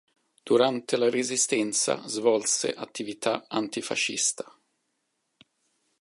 [0.43, 4.51] Durante la Resistenza svolse attività antifascista.